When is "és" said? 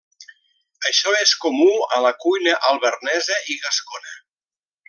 1.17-1.33